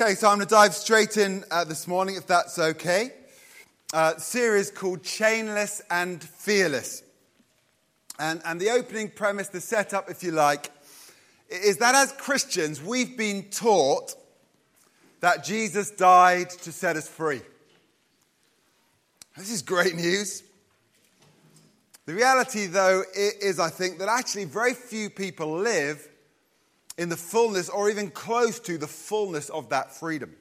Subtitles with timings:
[0.00, 3.10] Okay, so I'm going to dive straight in uh, this morning, if that's okay.
[3.92, 7.02] Uh, series called Chainless and Fearless.
[8.16, 10.70] And, and the opening premise, the setup, if you like,
[11.50, 14.14] is that as Christians, we've been taught
[15.18, 17.40] that Jesus died to set us free.
[19.36, 20.44] This is great news.
[22.06, 26.08] The reality, though, is, I think, that actually very few people live
[26.98, 30.34] in the fullness or even close to the fullness of that freedom,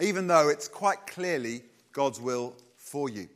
[0.00, 1.62] even though it's quite clearly
[1.92, 3.28] God's will for you.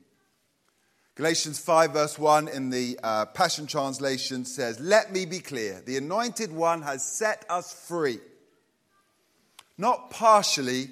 [1.14, 5.96] Galatians 5, verse 1 in the uh, Passion Translation says, Let me be clear, the
[5.98, 8.18] Anointed One has set us free,
[9.76, 10.88] not partially,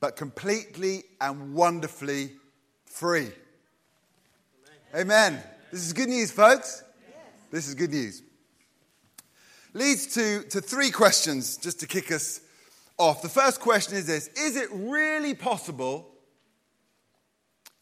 [0.00, 2.32] but completely and wonderfully
[2.84, 3.30] free.
[4.92, 5.34] Amen.
[5.34, 5.42] Amen.
[5.70, 6.82] This is good news, folks.
[7.08, 7.18] Yes.
[7.50, 8.23] This is good news
[9.74, 12.40] leads to, to three questions just to kick us
[12.96, 13.20] off.
[13.22, 16.08] The first question is this Is it really possible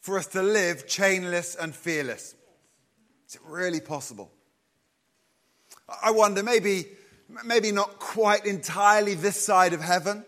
[0.01, 2.35] for us to live chainless and fearless?
[3.29, 4.31] Is it really possible?
[6.03, 6.85] I wonder, maybe,
[7.45, 10.25] maybe not quite entirely this side of heaven.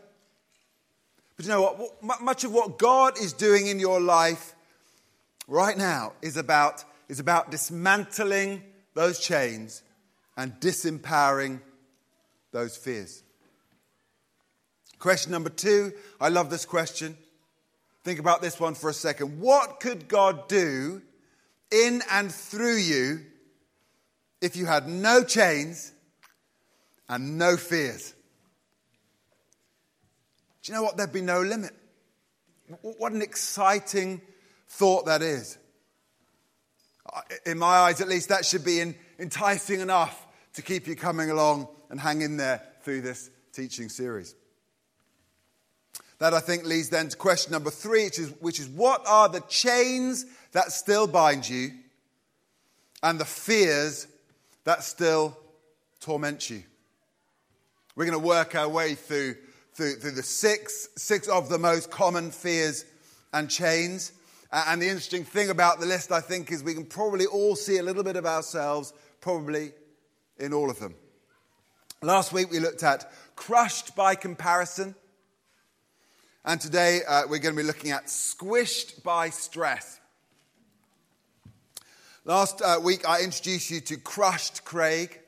[1.35, 1.61] But you know
[2.01, 2.21] what?
[2.21, 4.53] Much of what God is doing in your life
[5.47, 9.83] right now is about, is about dismantling those chains
[10.37, 11.61] and disempowering
[12.51, 13.23] those fears.
[14.99, 17.17] Question number two, I love this question.
[18.03, 19.39] Think about this one for a second.
[19.39, 21.01] What could God do
[21.71, 23.21] in and through you
[24.41, 25.91] if you had no chains
[27.09, 28.13] and no fears?
[30.63, 30.97] Do you know what?
[30.97, 31.71] There'd be no limit.
[32.81, 34.21] What an exciting
[34.67, 35.57] thought that is.
[37.45, 40.24] In my eyes, at least, that should be enticing enough
[40.55, 44.35] to keep you coming along and hang in there through this teaching series.
[46.19, 49.27] That I think leads then to question number three, which is, which is what are
[49.27, 51.71] the chains that still bind you
[53.03, 54.07] and the fears
[54.63, 55.37] that still
[55.99, 56.63] torment you?
[57.95, 59.35] We're going to work our way through,
[59.73, 62.85] through, through the six, six of the most common fears
[63.33, 64.13] and chains.
[64.51, 67.77] And the interesting thing about the list, I think, is we can probably all see
[67.77, 69.71] a little bit of ourselves, probably
[70.37, 70.95] in all of them.
[72.01, 74.95] Last week we looked at crushed by comparison.
[76.43, 79.99] And today uh, we're going to be looking at squished by stress.
[82.23, 85.19] Last uh, week I introduced you to crushed Craig.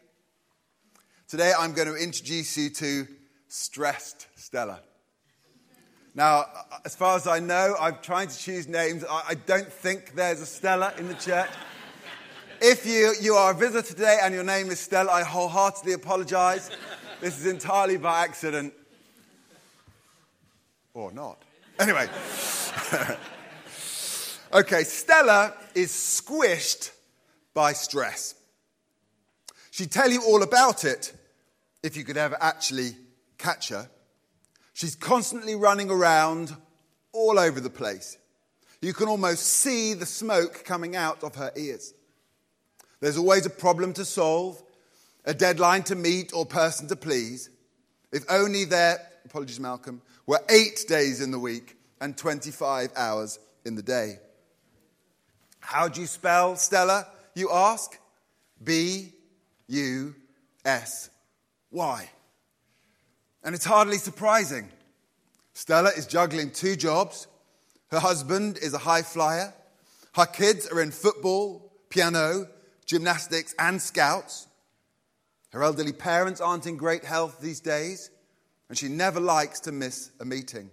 [1.28, 3.08] Today I'm going to introduce you to
[3.48, 4.82] stressed Stella.
[6.14, 6.46] Now,
[6.84, 9.04] as far as I know, I'm trying to choose names.
[9.08, 11.50] I, I don't think there's a Stella in the church.
[12.62, 16.72] If you, you are a visitor today and your name is Stella, I wholeheartedly apologize.
[17.22, 18.74] This is entirely by accident.
[20.96, 21.40] Or not.
[21.80, 22.10] Anyway.
[24.54, 26.92] okay, Stella is squished
[27.54, 28.34] by stress.
[29.70, 31.14] She'd tell you all about it
[31.84, 32.96] if you could ever actually
[33.38, 33.88] catch her.
[34.74, 36.56] She's constantly running around
[37.14, 38.18] all over the place.
[38.82, 41.94] You can almost see the smoke coming out of her ears.
[43.00, 44.62] There's always a problem to solve,
[45.26, 47.50] a deadline to meet, or person to please.
[48.12, 53.76] If only there, apologies, Malcolm, were eight days in the week and 25 hours in
[53.76, 54.20] the day.
[55.60, 57.98] How do you spell Stella, you ask?
[58.64, 59.12] B
[59.68, 60.16] U
[60.66, 61.10] S
[61.72, 62.10] Y.
[63.44, 64.70] And it's hardly surprising.
[65.54, 67.28] Stella is juggling two jobs.
[67.90, 69.54] Her husband is a high flyer.
[70.16, 72.48] Her kids are in football, piano,
[72.88, 74.48] gymnastics, and scouts.
[75.52, 78.10] Her elderly parents aren't in great health these days,
[78.70, 80.72] and she never likes to miss a meeting.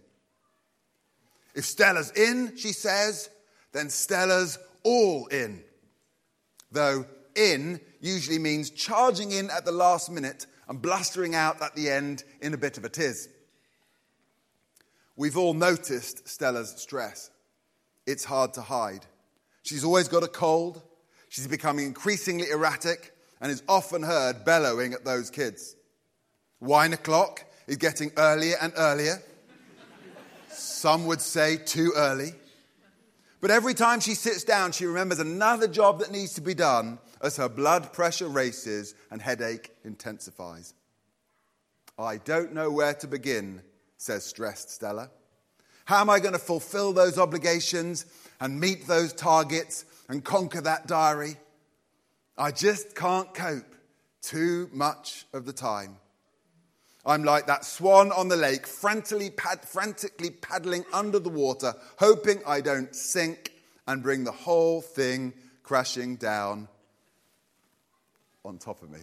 [1.54, 3.28] If Stella's in, she says,
[3.72, 5.62] then Stella's all in.
[6.72, 7.04] Though
[7.36, 12.24] in usually means charging in at the last minute and blustering out at the end
[12.41, 13.28] in a bit of a tiz.
[15.16, 17.30] We've all noticed Stella's stress.
[18.06, 19.06] It's hard to hide.
[19.62, 20.83] She's always got a cold,
[21.34, 25.75] She's becoming increasingly erratic and is often heard bellowing at those kids.
[26.60, 29.21] Wine o'clock is getting earlier and earlier.
[30.48, 32.34] Some would say too early.
[33.41, 37.01] But every time she sits down, she remembers another job that needs to be done
[37.21, 40.72] as her blood pressure races and headache intensifies.
[41.98, 43.60] I don't know where to begin,
[43.97, 45.10] says stressed Stella.
[45.84, 48.07] How am I going to fulfill those obligations
[48.41, 51.36] and meet those targets and conquer that diary.
[52.36, 53.74] I just can't cope
[54.22, 55.97] too much of the time.
[57.06, 62.41] I'm like that swan on the lake, frantically, pad- frantically paddling under the water, hoping
[62.47, 63.53] I don't sink
[63.86, 66.68] and bring the whole thing crashing down
[68.45, 69.01] on top of me.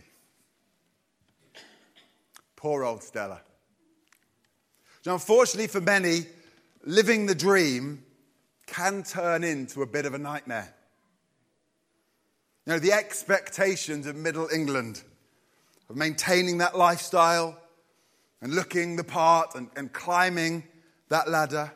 [2.56, 3.42] Poor old Stella.
[5.06, 6.26] Now, unfortunately for many,
[6.84, 8.04] living the dream
[8.68, 10.74] can turn into a bit of a nightmare.
[12.66, 15.02] You know, the expectations of Middle England
[15.90, 17.60] of maintaining that lifestyle
[18.42, 20.64] and looking the part and, and climbing
[21.10, 21.72] that ladder.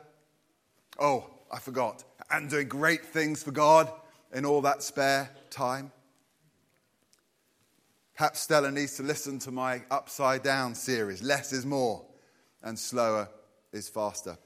[1.00, 2.04] Oh, I forgot.
[2.30, 3.92] And doing great things for God
[4.34, 5.92] in all that spare time.
[8.16, 12.06] Perhaps Stella needs to listen to my Upside Down series Less is more,
[12.64, 13.28] and slower
[13.74, 14.38] is faster.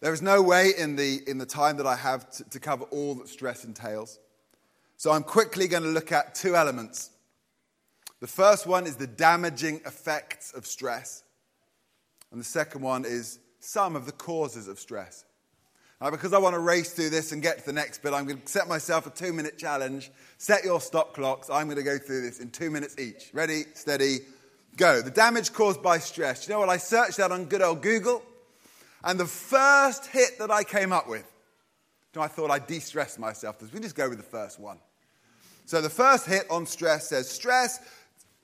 [0.00, 2.84] There is no way in the, in the time that I have to, to cover
[2.84, 4.18] all that stress entails.
[4.96, 7.10] So I'm quickly going to look at two elements.
[8.20, 11.22] The first one is the damaging effects of stress,
[12.30, 15.24] and the second one is some of the causes of stress.
[16.00, 18.24] Now, because I want to race through this and get to the next bit, I'm
[18.24, 20.10] going to set myself a two minute challenge.
[20.38, 21.50] Set your stop clocks.
[21.50, 23.30] I'm going to go through this in two minutes each.
[23.34, 24.18] Ready, steady,
[24.76, 25.02] go.
[25.02, 26.48] The damage caused by stress.
[26.48, 26.70] You know what?
[26.70, 28.22] I searched that on good old Google,
[29.04, 31.26] and the first hit that I came up with,
[32.16, 33.62] I thought I'd de stress myself.
[33.72, 34.78] We just go with the first one.
[35.66, 37.80] So the first hit on stress says stress,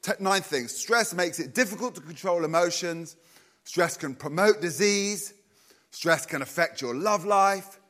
[0.03, 0.77] t- nine things.
[0.77, 3.17] Stress makes it difficult to control emotions,
[3.65, 5.35] stress can promote disease.
[5.97, 7.81] Stress can affect your love life.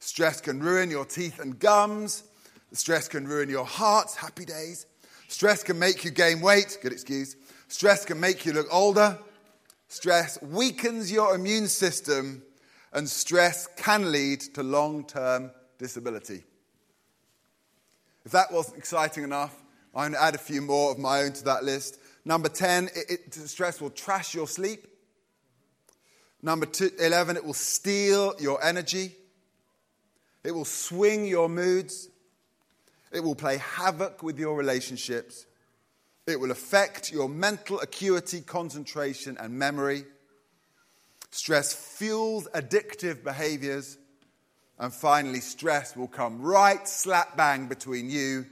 [0.00, 2.24] Stress can ruin your teeth and gums.
[2.72, 4.12] Stress can ruin your heart.
[4.16, 4.86] Happy days.
[5.28, 6.78] Stress can make you gain weight.
[6.82, 7.36] Good excuse.
[7.68, 9.16] Stress can make you look older.
[9.92, 12.42] Stress weakens your immune system.
[12.94, 16.44] And stress can lead to long term disability.
[18.24, 19.54] If that wasn't exciting enough,
[19.94, 21.98] I'm going to add a few more of my own to that list.
[22.24, 24.86] Number 10, it, it, stress will trash your sleep.
[26.40, 29.14] Number two, 11, it will steal your energy.
[30.42, 32.08] It will swing your moods.
[33.12, 35.44] It will play havoc with your relationships.
[36.26, 40.04] It will affect your mental acuity, concentration, and memory.
[41.30, 43.98] Stress fuels addictive behaviors.
[44.78, 48.46] And finally, stress will come right slap bang between you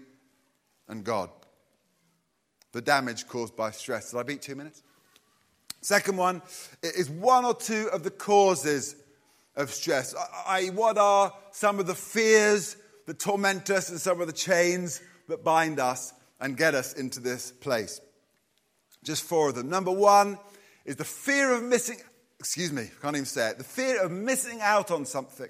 [0.89, 1.31] and God.
[2.73, 4.11] The damage caused by stress.
[4.11, 4.83] Did I beat two minutes?
[5.81, 6.43] Second one
[6.83, 8.97] is one or two of the causes
[9.57, 10.15] of stress.
[10.47, 12.77] I.e., what are some of the fears
[13.07, 17.21] that torment us and some of the chains that bind us and get us into
[17.21, 18.01] this place?
[19.03, 19.69] Just four of them.
[19.69, 20.39] Number one
[20.85, 21.99] is the fear of missing,
[22.39, 25.49] excuse me, I can't even say it, the fear of missing out on something.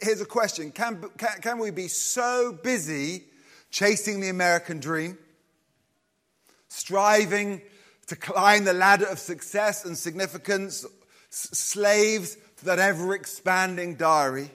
[0.00, 3.24] Here's a question Can, can, can we be so busy
[3.70, 5.18] chasing the American dream,
[6.68, 7.62] striving
[8.06, 14.50] to climb the ladder of success and significance, s- slaves to that ever expanding diary?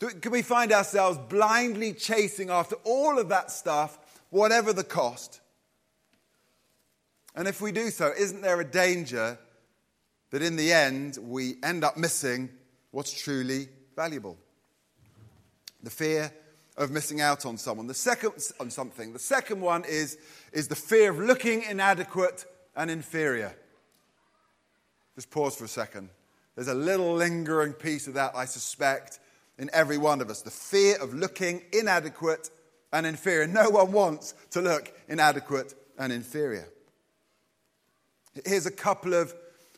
[0.00, 3.98] Can we find ourselves blindly chasing after all of that stuff,
[4.30, 5.40] whatever the cost?
[7.34, 9.38] And if we do so, isn't there a danger
[10.30, 12.48] that in the end we end up missing
[12.90, 14.38] what's truly valuable?
[15.82, 16.32] The fear
[16.78, 17.86] of missing out on someone.
[17.86, 19.12] The second on something.
[19.12, 20.16] The second one is,
[20.52, 23.54] is the fear of looking inadequate and inferior.
[25.14, 26.08] Just pause for a second.
[26.54, 29.20] There's a little lingering piece of that, I suspect,
[29.60, 30.40] in every one of us.
[30.42, 32.50] The fear of looking inadequate
[32.92, 33.46] and inferior.
[33.46, 36.66] No one wants to look inadequate and inferior.
[38.44, 39.34] Here's a couple of,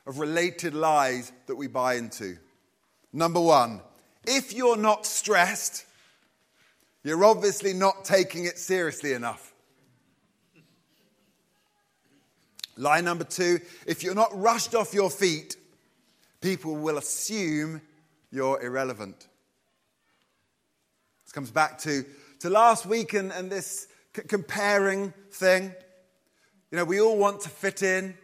[0.07, 2.39] of related lies that we buy into.
[3.13, 3.81] Number one,
[4.25, 5.85] if you're not stressed,
[7.03, 9.53] you're obviously not taking it seriously enough.
[12.77, 15.57] Lie number two if you're not rushed off your feet,
[16.41, 17.83] people will assume
[18.31, 19.27] you're irrelevant.
[21.33, 22.05] This comes back to,
[22.41, 25.73] to last week and, and this c- comparing thing.
[26.71, 28.19] You know, we all want to fit in,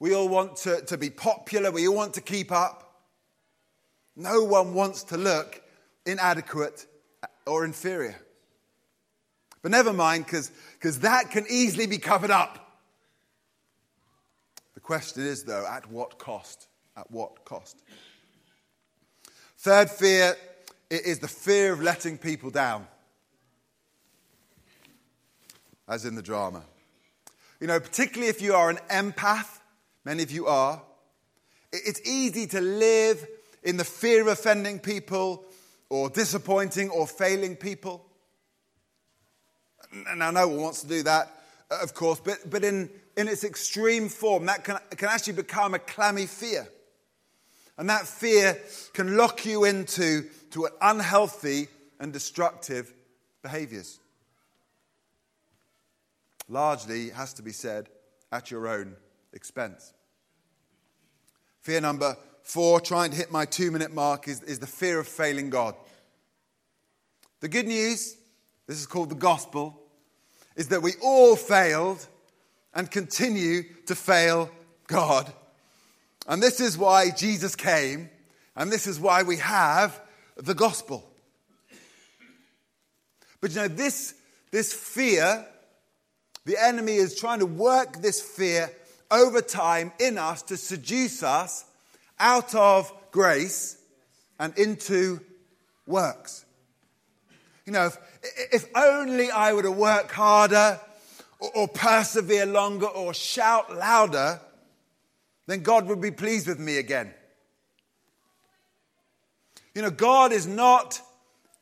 [0.00, 3.04] we all want to, to be popular, we all want to keep up.
[4.16, 5.62] No one wants to look
[6.04, 6.84] inadequate
[7.46, 8.20] or inferior.
[9.62, 12.80] But never mind, because that can easily be covered up.
[14.74, 16.66] The question is, though, at what cost?
[16.96, 17.80] At what cost?
[19.58, 20.34] Third fear
[20.90, 22.86] is the fear of letting people down,
[25.88, 26.64] as in the drama.
[27.60, 29.60] You know, particularly if you are an empath,
[30.04, 30.82] many of you are,
[31.72, 33.24] it's easy to live
[33.62, 35.44] in the fear of offending people
[35.88, 38.06] or disappointing or failing people.
[40.16, 41.30] Now, no one wants to do that,
[41.70, 45.74] uh, of course, but, but in, in its extreme form, that can, can actually become
[45.74, 46.68] a clammy fear.
[47.76, 48.58] And that fear
[48.92, 52.92] can lock you into to unhealthy and destructive
[53.42, 53.98] behaviors.
[56.48, 57.88] Largely, has to be said,
[58.32, 58.96] at your own
[59.32, 59.92] expense.
[61.60, 65.06] Fear number four, trying to hit my two minute mark, is, is the fear of
[65.06, 65.74] failing God.
[67.40, 68.16] The good news,
[68.66, 69.80] this is called the gospel,
[70.56, 72.06] is that we all failed
[72.74, 74.50] and continue to fail
[74.86, 75.32] God.
[76.26, 78.10] And this is why Jesus came,
[78.56, 80.00] and this is why we have
[80.44, 81.06] the gospel.
[83.40, 84.14] But you know, this,
[84.50, 85.46] this fear,
[86.44, 88.70] the enemy is trying to work this fear
[89.10, 91.64] over time in us to seduce us
[92.18, 93.78] out of grace
[94.38, 95.20] and into
[95.86, 96.44] works.
[97.66, 97.98] You know, if,
[98.52, 100.80] if only I were to work harder
[101.38, 104.40] or, or persevere longer or shout louder,
[105.46, 107.12] then God would be pleased with me again.
[109.80, 111.00] You know, God is not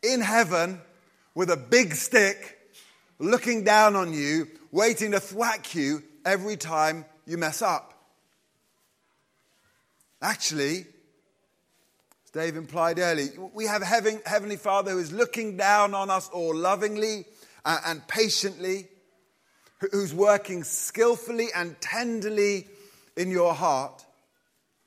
[0.03, 0.81] in heaven
[1.37, 2.59] with a big stick
[3.21, 7.95] looking down on you, waiting to thwack you every time you mess up.
[10.21, 10.79] Actually,
[12.25, 16.29] as Dave implied earlier, we have a Heavenly Father who is looking down on us
[16.31, 17.25] all lovingly
[17.65, 18.89] and patiently,
[19.93, 22.67] who's working skillfully and tenderly
[23.17, 24.05] in your heart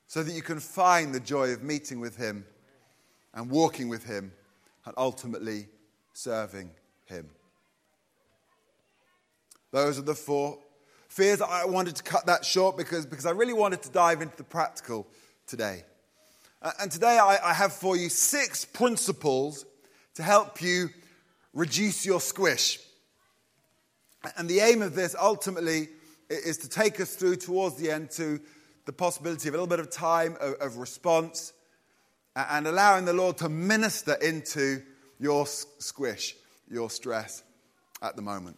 [0.07, 2.43] so that you can find the joy of meeting with Him
[3.33, 4.31] and walking with Him
[4.85, 5.67] and ultimately
[6.13, 6.71] serving
[7.05, 7.29] Him.
[9.71, 10.59] Those are the four
[11.07, 11.41] fears.
[11.41, 14.43] I wanted to cut that short because, because I really wanted to dive into the
[14.43, 15.07] practical
[15.47, 15.83] today.
[16.61, 19.65] Uh, and today I, I have for you six principles
[20.15, 20.89] to help you
[21.53, 22.79] reduce your squish.
[24.37, 25.89] And the aim of this ultimately
[26.29, 28.39] is to take us through towards the end to
[28.85, 31.53] the possibility of a little bit of time of, of response
[32.35, 34.81] and allowing the Lord to minister into
[35.19, 36.35] your squish,
[36.69, 37.43] your stress
[38.01, 38.57] at the moment.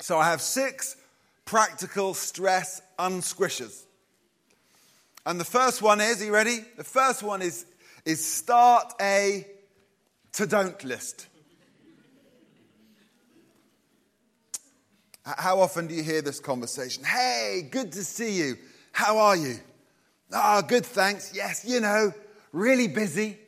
[0.00, 0.96] So I have six
[1.44, 3.84] practical stress unsquishers.
[5.24, 6.58] And the first one is, are you ready?
[6.76, 7.66] The first one is,
[8.04, 9.46] is start a
[10.34, 11.26] to don't list.
[15.24, 17.02] How often do you hear this conversation?
[17.02, 18.56] Hey, good to see you.
[18.92, 19.58] How are you?
[20.32, 21.32] Ah, oh, good, thanks.
[21.34, 22.12] Yes, you know,
[22.56, 23.38] really busy.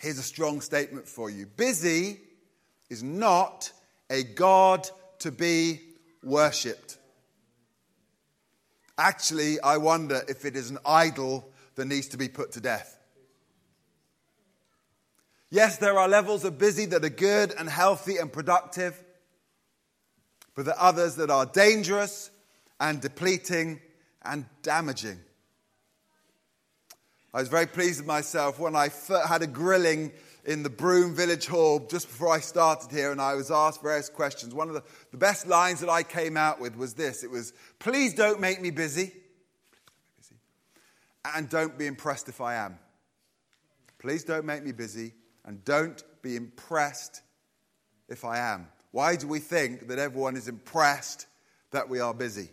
[0.00, 2.20] Here's a strong statement for you busy
[2.88, 3.72] is not
[4.08, 4.88] a God
[5.20, 5.80] to be
[6.22, 6.98] worshipped.
[8.96, 12.98] Actually, I wonder if it is an idol that needs to be put to death.
[15.50, 19.02] Yes, there are levels of busy that are good and healthy and productive,
[20.54, 22.30] but there are others that are dangerous
[22.78, 23.80] and depleting
[24.22, 25.18] and damaging.
[27.34, 28.90] I was very pleased with myself when I
[29.26, 30.12] had a grilling
[30.44, 34.10] in the Broome Village Hall just before I started here, and I was asked various
[34.10, 34.54] questions.
[34.54, 37.54] One of the, the best lines that I came out with was this it was,
[37.78, 39.12] Please don't make me busy,
[41.34, 42.78] and don't be impressed if I am.
[43.98, 45.14] Please don't make me busy,
[45.46, 47.22] and don't be impressed
[48.08, 48.68] if I am.
[48.90, 51.26] Why do we think that everyone is impressed
[51.70, 52.50] that we are busy?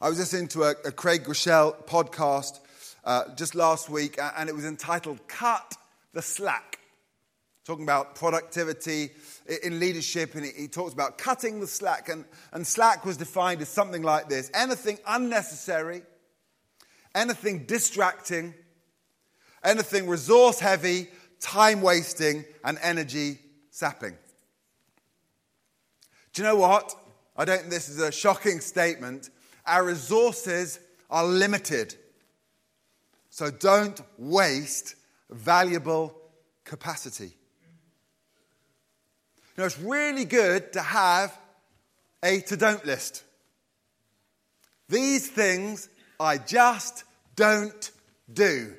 [0.00, 2.60] I was listening to a, a Craig Groeschel podcast
[3.04, 5.76] uh, just last week, and it was entitled Cut
[6.12, 6.78] the slack.
[7.64, 9.10] Talking about productivity
[9.62, 12.08] in leadership, and he talks about cutting the slack.
[12.08, 16.02] And, and slack was defined as something like this anything unnecessary,
[17.14, 18.54] anything distracting,
[19.62, 23.38] anything resource heavy, time wasting, and energy
[23.70, 24.16] sapping.
[26.32, 26.94] Do you know what?
[27.36, 29.30] I don't think this is a shocking statement.
[29.66, 30.80] Our resources
[31.10, 31.94] are limited.
[33.30, 34.96] So don't waste
[35.30, 36.14] valuable
[36.64, 37.32] capacity.
[39.56, 41.36] You know, it's really good to have
[42.22, 43.24] a to don't list.
[44.88, 47.04] These things I just
[47.36, 47.90] don't
[48.32, 48.74] do.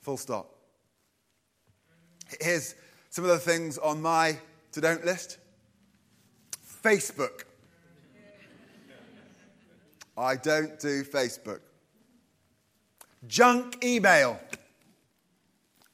[0.00, 0.50] Full stop.
[2.40, 2.74] Here's
[3.10, 4.38] some of the things on my
[4.72, 5.38] to don't list
[6.82, 7.44] Facebook.
[10.16, 11.60] I don't do Facebook.
[13.28, 14.40] Junk email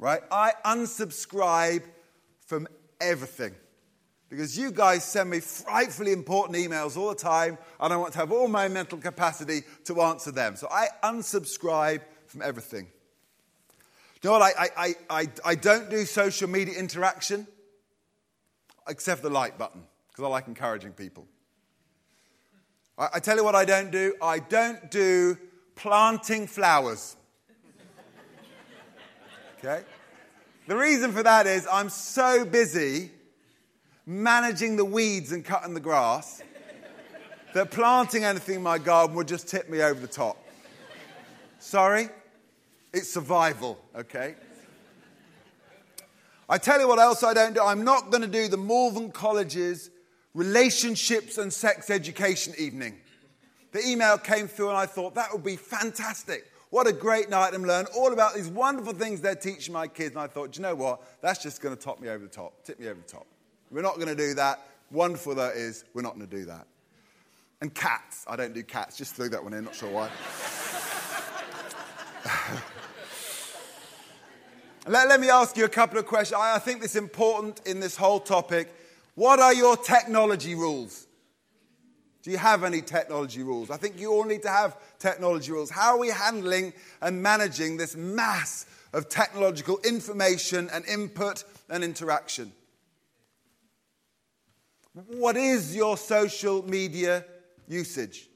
[0.03, 0.21] right?
[0.33, 1.85] I unsubscribe
[2.45, 2.67] from
[3.01, 3.55] everything
[4.29, 8.19] because you guys send me frightfully important emails all the time, and I want to
[8.19, 10.57] have all my mental capacity to answer them.
[10.57, 12.89] So I unsubscribe from everything.
[14.23, 14.43] you know what?
[14.43, 17.47] I, I, I, I don't do social media interaction
[18.89, 21.29] except the like button because I like encouraging people.
[22.99, 25.39] I, I tell you what I don't do I don't do
[25.77, 27.17] planting flowers.
[29.65, 29.85] Okay?
[30.67, 33.13] The reason for that is I'm so busy
[34.07, 36.43] managing the weeds and cutting the grass
[37.55, 40.37] that planting anything in my garden would just tip me over the top.
[41.61, 42.09] Sorry?
[42.93, 44.35] It's survival, okay?
[46.49, 47.63] I tell you what else I don't do.
[47.63, 49.91] I'm not going to do the Malvern College's
[50.35, 52.97] relationships and sex education evening.
[53.71, 56.52] The email came through and I thought that would be fantastic.
[56.73, 60.15] What a great night and learn all about these wonderful things they're teaching my kids.
[60.15, 61.03] And I thought, you know what?
[61.21, 63.27] That's just going to top me over the top, tip me over the top.
[63.71, 64.59] We're not going to do that.
[64.91, 66.67] Wonderful that is, we're not going to do that.
[67.61, 68.25] And cats.
[68.27, 68.97] I don't do cats.
[68.97, 70.09] Just threw that one in, not sure why.
[74.91, 76.41] let, let me ask you a couple of questions.
[76.41, 78.75] I, I think this is important in this whole topic.
[79.15, 81.07] What are your technology rules?
[82.23, 83.69] Do you have any technology rules?
[83.71, 85.71] I think you all need to have technology rules.
[85.71, 92.53] How are we handling and managing this mass of technological information and input and interaction?
[94.93, 97.25] What is your social media
[97.69, 98.29] usage?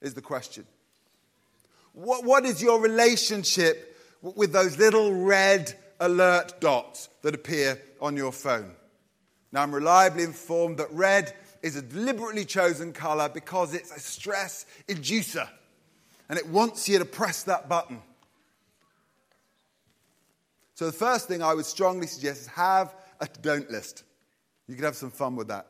[0.00, 0.66] Is the question.
[1.92, 8.32] What, what is your relationship with those little red alert dots that appear on your
[8.32, 8.72] phone?
[9.52, 14.66] Now, I'm reliably informed that red is a deliberately chosen color because it's a stress
[14.88, 15.48] inducer
[16.32, 18.00] and it wants you to press that button.
[20.72, 24.04] So, the first thing I would strongly suggest is have a don't list.
[24.66, 25.66] You could have some fun with that.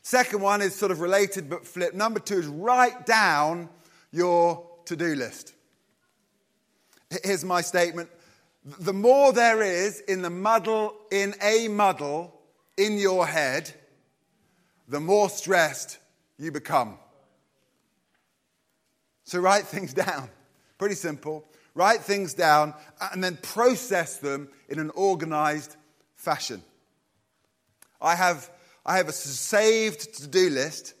[0.00, 1.92] Second one is sort of related but flip.
[1.92, 3.68] Number two is write down
[4.12, 5.52] your to do list.
[7.22, 8.08] Here's my statement
[8.64, 12.40] the more there is in the muddle, in a muddle
[12.78, 13.74] in your head,
[14.88, 15.98] the more stressed
[16.38, 16.96] you become.
[19.24, 20.28] So write things down.
[20.78, 21.44] Pretty simple.
[21.74, 22.74] Write things down
[23.12, 25.76] and then process them in an organized
[26.16, 26.62] fashion.
[28.00, 28.50] I have,
[28.84, 30.94] I have a saved to do list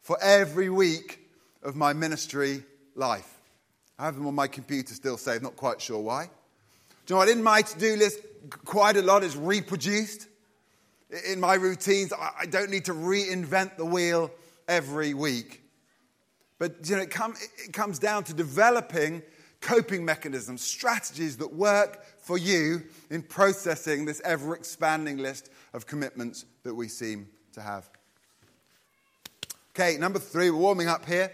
[0.00, 1.20] for every week
[1.62, 3.40] of my ministry life.
[3.98, 6.24] I have them on my computer still saved, not quite sure why.
[6.24, 6.30] Do
[7.08, 7.28] you know what?
[7.28, 8.20] In my to do list,
[8.64, 10.26] quite a lot is reproduced.
[11.26, 14.30] In my routines, I don't need to reinvent the wheel
[14.66, 15.62] every week.
[16.58, 19.22] But you know, it, come, it comes down to developing
[19.60, 26.44] coping mechanisms, strategies that work for you in processing this ever expanding list of commitments
[26.62, 27.88] that we seem to have.
[29.74, 31.32] Okay, number three, we're warming up here.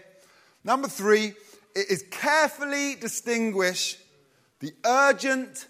[0.63, 1.33] Number three
[1.75, 3.97] is carefully distinguish
[4.59, 5.67] the urgent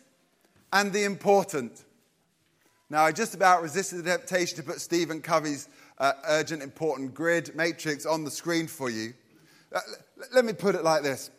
[0.72, 1.84] and the important.
[2.90, 7.56] Now, I just about resisted the temptation to put Stephen Covey's uh, urgent, important grid
[7.56, 9.14] matrix on the screen for you.
[9.74, 9.80] Uh,
[10.34, 11.30] let me put it like this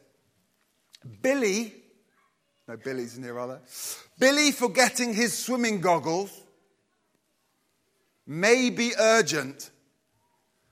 [1.23, 1.73] Billy,
[2.69, 3.61] no, Billy's in here, rather.
[4.19, 6.31] Billy forgetting his swimming goggles
[8.27, 9.71] may be urgent,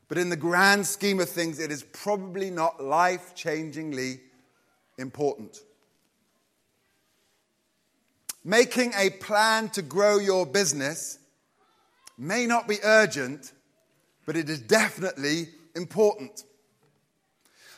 [0.08, 4.20] but in the grand scheme of things, it is probably not life changingly
[4.98, 5.58] important.
[8.44, 11.18] Making a plan to grow your business
[12.18, 13.52] may not be urgent,
[14.26, 16.44] but it is definitely important.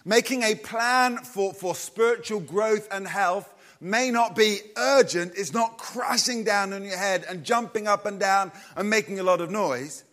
[0.09, 5.79] Making a plan for, for spiritual growth and health may not be urgent, it's not
[5.79, 9.51] crashing down on your head and jumping up and down and making a lot of
[9.51, 10.05] noise.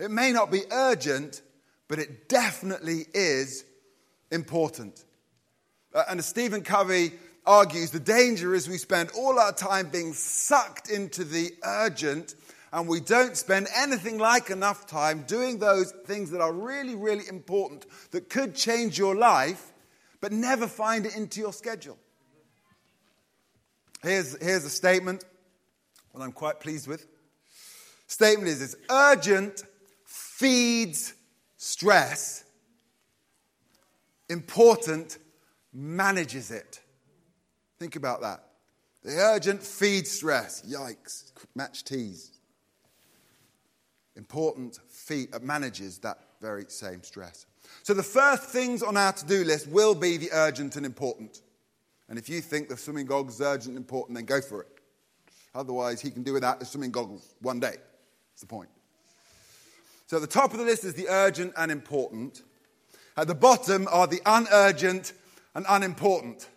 [0.00, 1.40] It may not be urgent,
[1.86, 3.64] but it definitely is
[4.32, 5.04] important.
[5.94, 7.12] Uh, and as Stephen Covey
[7.46, 12.34] argues the danger is we spend all our time being sucked into the urgent
[12.72, 17.26] and we don't spend anything like enough time doing those things that are really, really
[17.28, 19.72] important that could change your life,
[20.20, 21.98] but never find it into your schedule.
[24.02, 25.24] Here's, here's a statement
[26.14, 27.06] that I'm quite pleased with.
[28.06, 29.62] Statement is this urgent
[30.04, 31.14] feeds
[31.56, 32.44] stress,
[34.28, 35.18] important
[35.72, 36.80] manages it.
[37.78, 38.44] Think about that.
[39.04, 40.62] The urgent feeds stress.
[40.62, 41.32] Yikes.
[41.54, 42.37] Match teas.
[44.18, 47.46] Important uh, manages that very same stress.
[47.84, 51.40] So the first things on our to do list will be the urgent and important.
[52.08, 54.68] And if you think the swimming goggles is urgent and important, then go for it.
[55.54, 57.76] Otherwise, he can do without the swimming goggles one day.
[57.76, 58.68] That's the point.
[60.08, 62.42] So at the top of the list is the urgent and important.
[63.16, 65.12] At the bottom are the unurgent
[65.54, 66.48] and unimportant.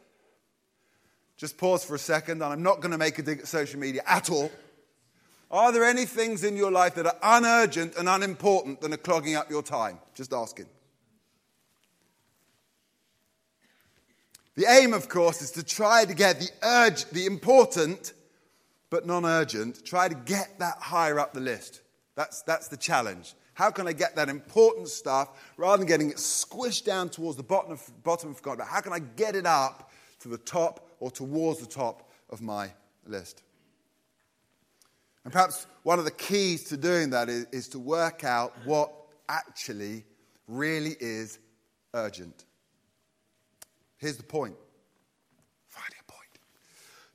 [1.38, 3.80] Just pause for a second, and I'm not going to make a dig at social
[3.80, 4.50] media at all.
[5.52, 9.36] Are there any things in your life that are unurgent and unimportant that are clogging
[9.36, 10.00] up your time?
[10.16, 10.68] Just asking.
[14.56, 18.14] The aim, of course, is to try to get the urge, the important
[18.90, 21.82] but non urgent, try to get that higher up the list.
[22.16, 23.34] That's, that's the challenge.
[23.54, 27.44] How can I get that important stuff rather than getting it squished down towards the
[27.44, 28.60] bottom of, bottom of God?
[28.60, 32.72] How can I get it up to the top or towards the top of my
[33.06, 33.44] list?
[35.24, 38.92] And perhaps one of the keys to doing that is, is to work out what
[39.30, 40.04] actually
[40.48, 41.40] really is
[41.94, 42.46] urgent.
[43.98, 44.56] Here's the point.
[45.68, 46.40] Finally, a point.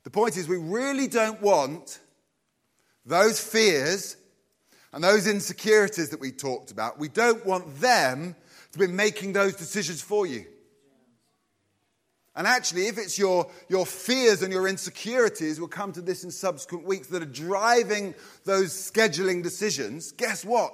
[0.03, 1.99] The point is, we really don't want
[3.05, 4.17] those fears
[4.93, 8.35] and those insecurities that we talked about, we don't want them
[8.71, 10.45] to be making those decisions for you.
[12.37, 16.29] And actually, if it's your, your fears and your insecurities, we'll come to this in
[16.29, 18.13] subsequent weeks, that are driving
[18.45, 20.71] those scheduling decisions, guess what?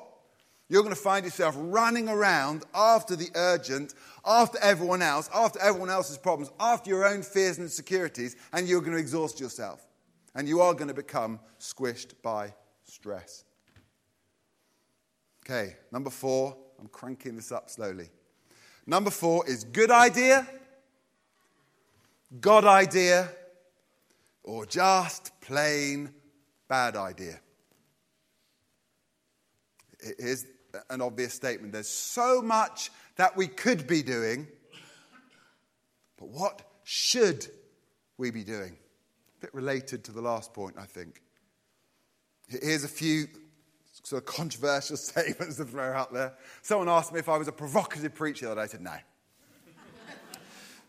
[0.68, 3.94] You're going to find yourself running around after the urgent,
[4.26, 8.82] after everyone else, after everyone else's problems, after your own fears and insecurities, and you're
[8.82, 9.88] going to exhaust yourself.
[10.36, 13.46] And you are going to become squished by stress.
[15.46, 18.10] Okay, number four, I'm cranking this up slowly.
[18.86, 20.46] Number four is good idea
[22.40, 23.30] God idea,
[24.44, 26.12] or just plain
[26.68, 27.40] bad idea.
[30.18, 30.46] Here's
[30.90, 34.48] an obvious statement there's so much that we could be doing,
[36.18, 37.48] but what should
[38.18, 38.78] we be doing?
[39.38, 41.22] A bit related to the last point, I think.
[42.48, 43.28] Here's a few
[44.04, 46.34] sort of controversial statements to throw out there.
[46.64, 48.96] Someone asked me if I was a provocative preacher that I said no.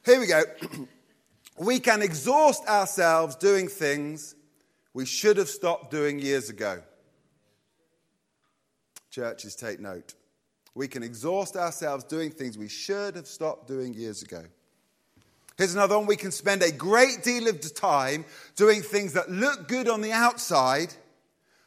[0.04, 0.42] Here we go.
[1.56, 4.34] We can exhaust ourselves doing things
[4.92, 6.82] we should have stopped doing years ago.
[9.10, 10.14] Churches, take note.
[10.74, 14.42] We can exhaust ourselves doing things we should have stopped doing years ago.
[15.56, 16.06] Here's another one.
[16.06, 18.24] We can spend a great deal of time
[18.56, 20.92] doing things that look good on the outside,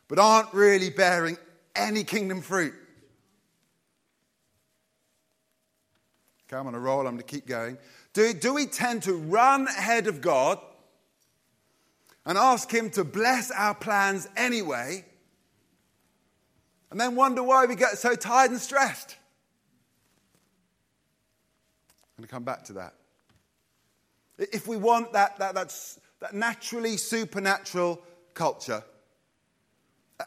[0.10, 1.38] but aren't really bearing
[1.73, 2.73] any kingdom fruit.
[6.47, 7.00] Okay, I'm on a roll.
[7.00, 7.78] I'm going to keep going.
[8.17, 10.58] Do, do we tend to run ahead of God
[12.25, 15.06] and ask Him to bless our plans anyway,
[16.89, 19.17] and then wonder why we get so tired and stressed?
[22.17, 22.95] I'm going to come back to that.
[24.39, 28.01] If we want that, that, that's, that naturally supernatural
[28.34, 28.84] culture,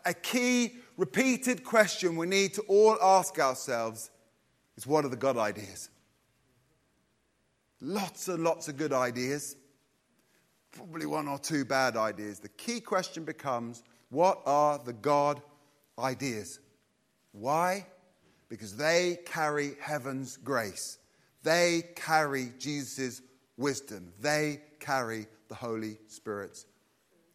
[0.05, 4.12] a key repeated question we need to all ask ourselves
[4.76, 5.90] is what are the God ideas?
[7.81, 9.57] Lots and lots of good ideas,
[10.73, 12.38] probably one or two bad ideas.
[12.38, 15.40] The key question becomes what are the God
[15.99, 16.61] ideas?
[17.33, 17.87] Why?
[18.49, 20.99] Because they carry heaven's grace,
[21.43, 23.23] they carry Jesus'
[23.57, 26.66] wisdom, they carry the Holy Spirit's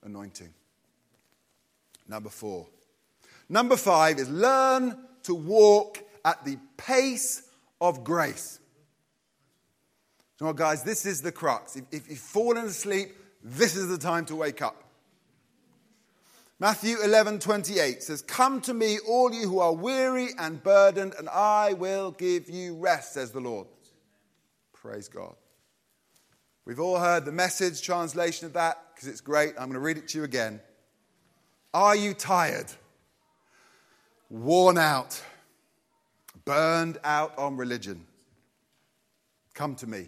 [0.03, 0.53] anointing.
[2.07, 2.67] Number four.
[3.49, 7.43] Number five is learn to walk at the pace
[7.79, 8.59] of grace.
[10.37, 11.75] So, guys, this is the crux.
[11.75, 14.83] If, if you've fallen asleep, this is the time to wake up.
[16.59, 21.29] Matthew 11, 28 says, Come to me, all you who are weary and burdened, and
[21.29, 23.67] I will give you rest, says the Lord.
[24.73, 25.35] Praise God.
[26.65, 29.49] We've all heard the message translation of that because it's great.
[29.51, 30.61] I'm going to read it to you again.
[31.73, 32.67] Are you tired,
[34.29, 35.21] worn out,
[36.45, 38.05] burned out on religion?
[39.53, 40.07] Come to me.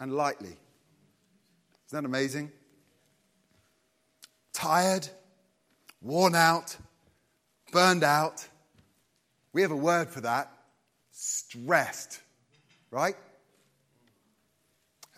[0.00, 0.56] and lightly.
[1.88, 2.50] Isn't that amazing?
[4.52, 5.08] Tired,
[6.00, 6.76] worn out,
[7.72, 8.46] burned out.
[9.52, 10.50] We have a word for that
[11.12, 12.20] stressed,
[12.90, 13.16] right?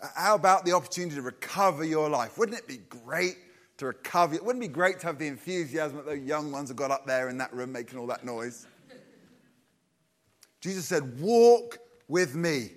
[0.01, 2.37] Uh, how about the opportunity to recover your life?
[2.37, 3.37] Wouldn't it be great
[3.77, 4.35] to recover?
[4.35, 7.05] It Wouldn't be great to have the enthusiasm that those young ones have got up
[7.05, 8.65] there in that room making all that noise?
[10.61, 12.71] Jesus said, Walk with me.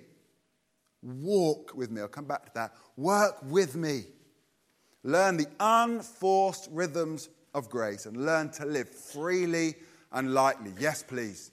[1.03, 2.01] Walk with me.
[2.01, 2.73] I'll come back to that.
[2.95, 4.05] Work with me.
[5.03, 9.75] learn the unforced rhythms of grace, and learn to live freely
[10.11, 10.71] and lightly.
[10.79, 11.51] Yes, please.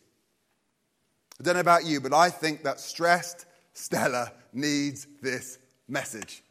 [1.39, 5.59] I don't know about you, but I think that stressed Stella needs this
[5.89, 6.43] message.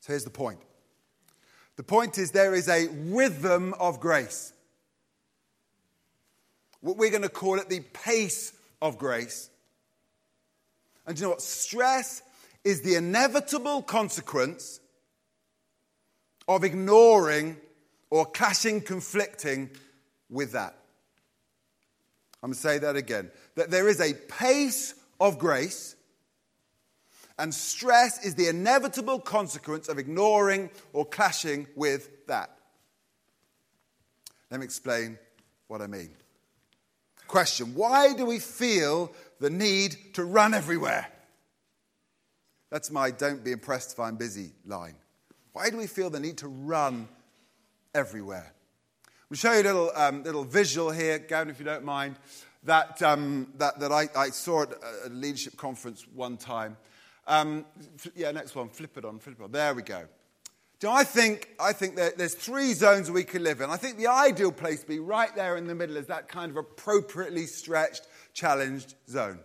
[0.00, 0.60] So here's the point
[1.76, 4.52] the point is there is a rhythm of grace.
[6.80, 9.49] What we're going to call it the pace of grace.
[11.10, 11.42] And you know what?
[11.42, 12.22] Stress
[12.62, 14.78] is the inevitable consequence
[16.46, 17.56] of ignoring
[18.10, 19.70] or clashing, conflicting
[20.28, 20.76] with that.
[22.40, 23.32] I'm going to say that again.
[23.56, 25.96] That there is a pace of grace,
[27.40, 32.56] and stress is the inevitable consequence of ignoring or clashing with that.
[34.48, 35.18] Let me explain
[35.66, 36.10] what I mean.
[37.26, 41.08] Question Why do we feel the need to run everywhere?
[42.70, 44.94] That's my don't be impressed if I'm busy line.
[45.52, 47.08] Why do we feel the need to run
[47.94, 48.54] everywhere?
[49.28, 52.16] We'll show you a little, um, little visual here, Gavin, if you don't mind,
[52.64, 54.72] that, um, that, that I, I, saw at
[55.06, 56.76] a leadership conference one time.
[57.26, 57.64] Um,
[58.14, 59.52] yeah, next one, flip it on, flip it on.
[59.52, 60.04] There we go.
[60.80, 63.68] Do I think, I think there's three zones we can live in.
[63.68, 66.50] I think the ideal place to be right there in the middle is that kind
[66.50, 69.40] of appropriately stretched, challenged zone.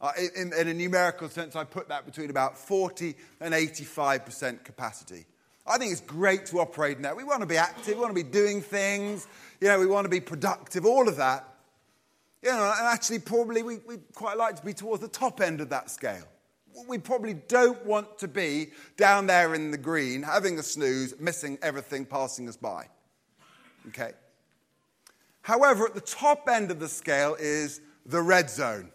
[0.00, 5.24] Uh, in, in, a numerical sense, I put that between about 40 and 85% capacity.
[5.66, 7.16] I think it's great to operate in that.
[7.16, 9.26] We want to be active, we want to be doing things,
[9.60, 11.48] you know, we want to be productive, all of that.
[12.42, 15.60] You know, and actually, probably we, we quite like to be towards the top end
[15.60, 16.28] of that scale.
[16.86, 21.58] We probably don't want to be down there in the green, having a snooze, missing
[21.62, 22.86] everything passing us by.
[23.88, 24.12] Okay?
[25.40, 28.90] However, at the top end of the scale is the red zone.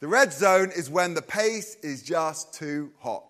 [0.00, 3.24] The red zone is when the pace is just too hot.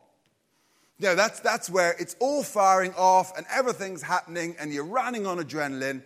[0.99, 5.27] You know, that's, that's where it's all firing off and everything's happening and you're running
[5.27, 6.03] on adrenaline.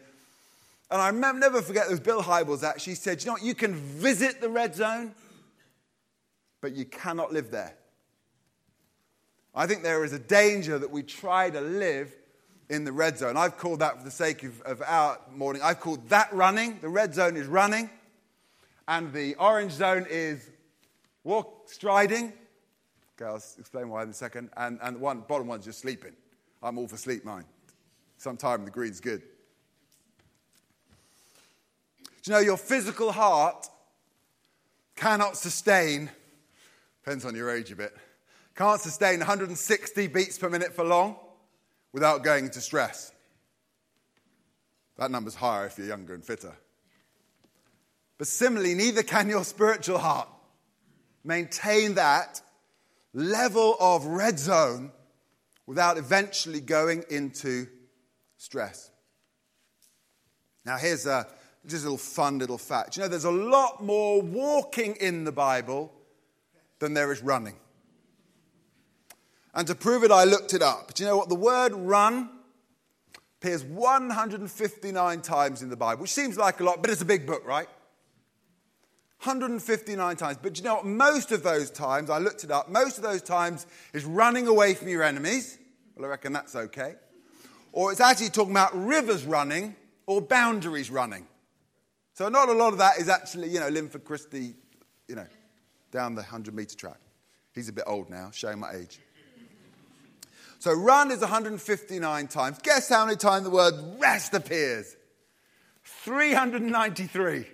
[0.91, 3.55] And I remember, never forget, there was Bill Hybels actually said, you know what, you
[3.55, 5.15] can visit the red zone,
[6.61, 7.75] but you cannot live there.
[9.55, 12.13] I think there is a danger that we try to live
[12.69, 13.37] in the red zone.
[13.37, 16.79] I've called that, for the sake of, of our morning, I've called that running.
[16.81, 17.91] The red zone is running
[18.91, 20.51] and the orange zone is
[21.23, 22.33] walk, striding.
[23.15, 24.51] Okay, I'll explain why in a second.
[24.57, 26.13] And, and the one, bottom one's just sleeping.
[26.61, 27.45] I'm all for sleep, mine.
[28.19, 29.23] Sometime the green's good.
[32.23, 33.69] Do you know your physical heart
[34.97, 36.11] cannot sustain,
[37.05, 37.97] depends on your age a bit,
[38.57, 41.15] can't sustain 160 beats per minute for long
[41.93, 43.13] without going into stress.
[44.99, 46.57] That number's higher if you're younger and fitter.
[48.21, 50.29] But similarly, neither can your spiritual heart
[51.25, 52.43] maintain that
[53.15, 54.93] level of red zone
[55.67, 57.67] without eventually going into
[58.37, 58.91] stress.
[60.67, 61.29] Now, here's a,
[61.65, 62.99] just a little fun little fact.
[62.99, 65.91] You know, there's a lot more walking in the Bible
[66.79, 67.57] than there is running.
[69.55, 70.93] And to prove it, I looked it up.
[70.93, 71.31] Do you know what?
[71.31, 72.29] The word run
[73.39, 77.27] appears 159 times in the Bible, which seems like a lot, but it's a big
[77.27, 77.67] book, right?
[79.23, 80.39] 159 times.
[80.43, 80.87] But you know what?
[80.87, 84.73] Most of those times, I looked it up, most of those times is running away
[84.75, 85.59] from your enemies.
[85.95, 86.95] Well, I reckon that's okay.
[87.73, 91.27] Or it's actually talking about rivers running or boundaries running.
[92.15, 94.55] So not a lot of that is actually, you know, Linford Christie,
[95.07, 95.27] you know,
[95.93, 96.99] down the 100 meter track.
[97.55, 99.01] He's a bit old now, showing my age.
[100.61, 102.59] So run is 159 times.
[102.63, 104.97] Guess how many times the word rest appears?
[105.85, 107.47] 393.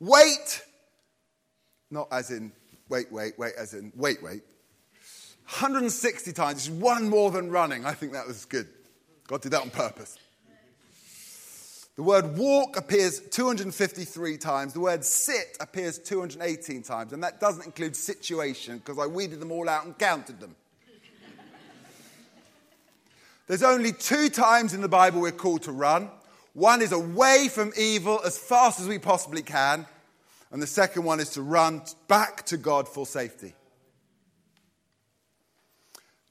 [0.00, 0.62] Wait,
[1.90, 2.52] not as in
[2.88, 4.42] wait, wait, wait, as in wait, wait.
[5.44, 7.84] 160 times, it's one more than running.
[7.84, 8.68] I think that was good.
[9.26, 10.16] God did that on purpose.
[11.96, 14.72] The word walk appears 253 times.
[14.72, 17.12] The word sit appears 218 times.
[17.12, 20.56] And that doesn't include situation because I weeded them all out and counted them.
[23.48, 26.08] There's only two times in the Bible we're called to run.
[26.60, 29.86] One is away from evil as fast as we possibly can.
[30.50, 33.54] And the second one is to run back to God for safety.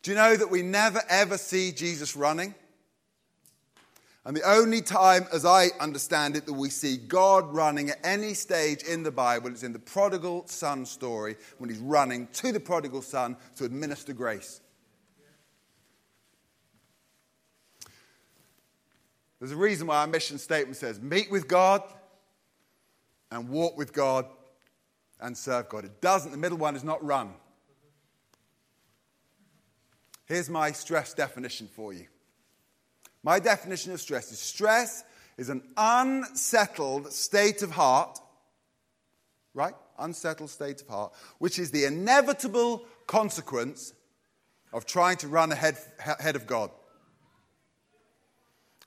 [0.03, 2.53] Do you know that we never ever see Jesus running?
[4.23, 8.35] And the only time, as I understand it, that we see God running at any
[8.35, 12.59] stage in the Bible is in the prodigal son story when he's running to the
[12.59, 14.61] prodigal son to administer grace.
[19.39, 21.81] There's a reason why our mission statement says meet with God
[23.31, 24.25] and walk with God
[25.19, 25.85] and serve God.
[25.85, 27.33] It doesn't, the middle one is not run.
[30.25, 32.05] Here's my stress definition for you.
[33.23, 35.03] My definition of stress is stress
[35.37, 38.19] is an unsettled state of heart,
[39.53, 39.73] right?
[39.97, 43.93] Unsettled state of heart, which is the inevitable consequence
[44.71, 46.71] of trying to run ahead, ahead of God.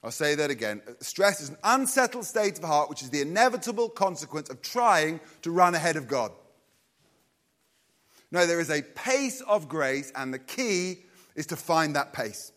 [0.05, 0.83] I'll say that again.
[1.01, 5.53] Stress is an unsettled state of heart, which is the inevitable consequence of trying to
[5.53, 6.33] run ahead of God.
[8.33, 11.05] No, there is a pace of grace, and the key
[11.37, 12.51] is to find that pace.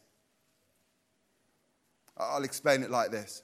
[2.17, 3.43] I'll explain it like this.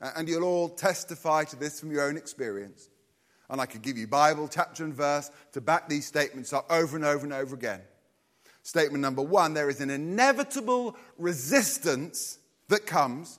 [0.00, 2.88] And you'll all testify to this from your own experience.
[3.50, 6.96] And I could give you Bible, chapter, and verse to back these statements up over
[6.96, 7.80] and over and over again.
[8.62, 12.37] Statement number one there is an inevitable resistance
[12.68, 13.38] that comes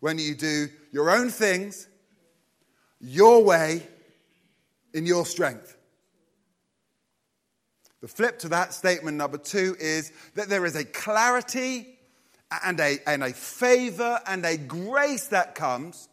[0.00, 1.88] when you do your own things,
[3.00, 3.86] your way,
[4.94, 5.76] in your strength.
[8.00, 11.98] The flip to that statement, number two, is that there is a clarity
[12.64, 16.08] and a, and a favor and a grace that comes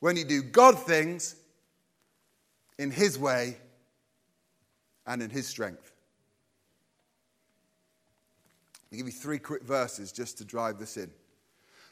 [0.00, 1.34] when you do God things
[2.78, 3.56] in His way
[5.06, 5.92] and in His strength.
[8.90, 11.10] I'll give you three quick verses just to drive this in.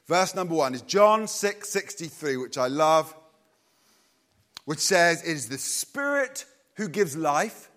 [0.07, 3.15] Verse number one is John 6 63, which I love,
[4.65, 7.71] which says, It is the Spirit who gives life,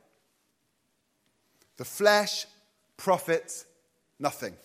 [1.78, 2.46] the flesh
[2.98, 3.66] profits
[4.20, 4.56] nothing.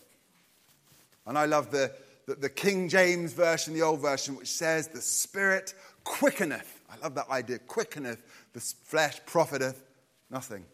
[1.26, 1.90] And I love the,
[2.26, 6.80] the, the, King James version, the old version, which says, The Spirit quickeneth.
[6.92, 9.82] I love that idea quickeneth, the flesh profiteth
[10.30, 10.64] nothing.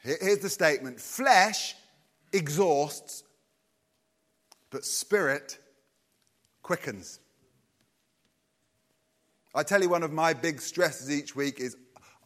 [0.00, 1.74] Here's the statement flesh
[2.32, 3.24] exhausts,
[4.70, 5.58] but spirit
[6.62, 7.20] quickens.
[9.54, 11.76] I tell you, one of my big stresses each week is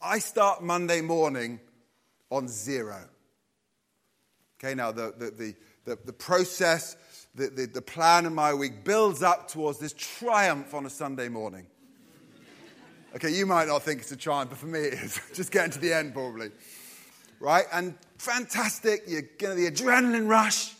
[0.00, 1.60] I start Monday morning
[2.30, 3.08] on zero.
[4.58, 6.96] Okay, now the, the, the, the, process,
[7.34, 11.28] the, the, the plan of my week builds up towards this triumph on a Sunday
[11.28, 11.66] morning.
[13.14, 15.20] Okay, you might not think it's a triumph, but for me it is.
[15.34, 16.50] Just getting to the end, probably
[17.40, 17.64] right?
[17.72, 20.74] And fantastic, you're getting the adrenaline rush,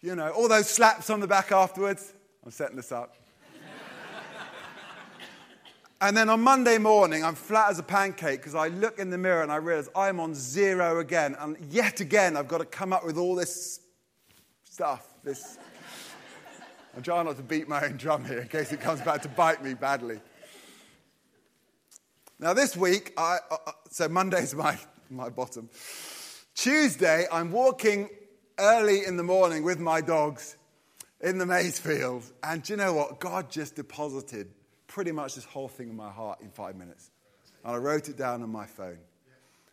[0.00, 2.12] you know, all those slaps on the back afterwards.
[2.44, 3.16] I'm setting this up.
[6.00, 9.18] and then on Monday morning, I'm flat as a pancake because I look in the
[9.18, 11.36] mirror and I realize I'm on zero again.
[11.38, 13.80] And yet again, I've got to come up with all this
[14.64, 15.06] stuff.
[15.22, 15.58] This.
[16.94, 19.28] I'm trying not to beat my own drum here in case it comes back to
[19.28, 20.20] bite me badly.
[22.38, 24.78] Now, this week, I, uh, uh so Monday's my
[25.10, 25.70] my bottom.
[26.54, 28.08] Tuesday, I'm walking
[28.58, 30.56] early in the morning with my dogs
[31.20, 32.22] in the maize field.
[32.44, 33.18] And do you know what?
[33.18, 34.48] God just deposited
[34.86, 37.10] pretty much this whole thing in my heart in five minutes.
[37.64, 38.98] And I wrote it down on my phone.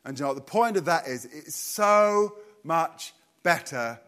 [0.03, 0.35] And you know what?
[0.35, 3.13] The point of that is it's so much
[3.43, 3.99] better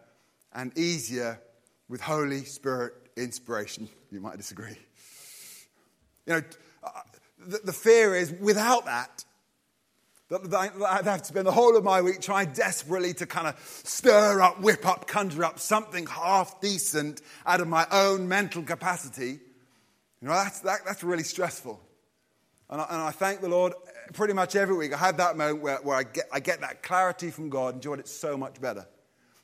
[0.52, 1.40] and easier
[1.88, 3.88] with Holy Spirit inspiration.
[4.10, 4.76] You might disagree.
[6.26, 6.42] You know,
[6.82, 6.90] uh,
[7.38, 9.24] the, the fear is without that,
[10.30, 13.58] that I'd have to spend the whole of my week trying desperately to kind of
[13.84, 19.38] stir up, whip up, conjure up something half decent out of my own mental capacity.
[20.22, 21.78] You know, that's, that, that's really stressful.
[22.70, 23.74] And I, and I, thank the Lord
[24.14, 24.94] pretty much every week.
[24.94, 27.84] I have that moment where, where I, get, I get that clarity from God, and
[27.84, 28.86] know It's so much better.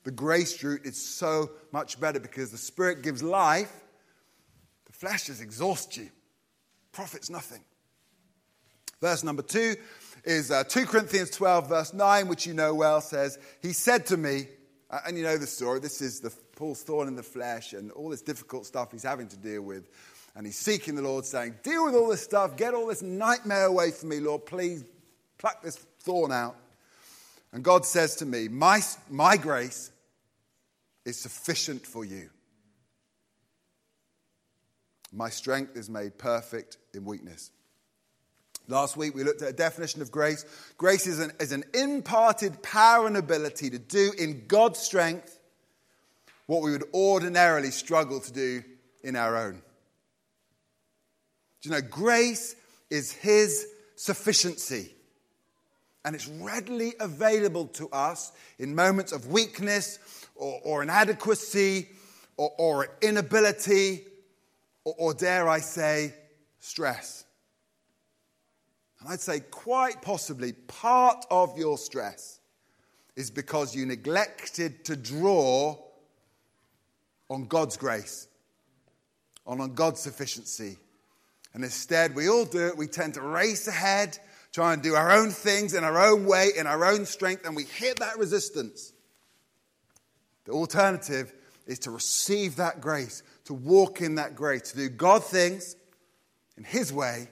[0.05, 3.71] The grace route is so much better because the Spirit gives life,
[4.87, 6.09] the flesh just exhausts you,
[6.93, 7.61] profits nothing.
[9.03, 9.77] Verse number two
[10.25, 14.17] is uh, 2 Corinthians 12, verse 9, which you know well, says, He said to
[14.17, 14.49] me,
[15.07, 18.11] and you know the story, this is the Paul's thorn in the flesh and all
[18.11, 19.89] this difficult stuff he's having to deal with.
[20.35, 23.67] And he's seeking the Lord, saying, Deal with all this stuff, get all this nightmare
[23.67, 24.85] away from me, Lord, please
[25.39, 26.57] pluck this thorn out.
[27.53, 29.91] And God says to me, My, my grace
[31.05, 32.31] is sufficient for you.
[35.13, 37.51] My strength is made perfect in weakness.
[38.71, 40.45] Last week we looked at a definition of grace.
[40.79, 45.41] Grace is an, is an imparted power and ability to do in God's strength
[46.47, 48.63] what we would ordinarily struggle to do
[49.03, 49.63] in our own.
[51.63, 52.55] Do you know, grace
[52.91, 53.67] is His
[53.97, 54.95] sufficiency.
[56.05, 59.99] And it's readily available to us in moments of weakness
[60.35, 61.89] or, or inadequacy
[62.37, 64.05] or, or inability
[64.85, 66.15] or, or, dare I say,
[66.61, 67.25] stress.
[69.01, 72.41] And I'd say, quite possibly, part of your stress
[73.17, 75.77] is because you neglected to draw
[77.29, 78.29] on God's grace,
[79.47, 80.77] on, on God's sufficiency.
[81.55, 82.77] And instead, we all do it.
[82.77, 84.19] We tend to race ahead,
[84.53, 87.57] try and do our own things in our own way, in our own strength, and
[87.57, 88.93] we hit that resistance.
[90.45, 91.33] The alternative
[91.67, 95.77] is to receive that grace, to walk in that grace, to do God things
[96.57, 97.29] in His way,